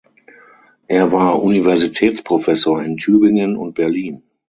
[0.87, 4.23] Er war Universitätsprofessor in Tübingen und Berlin.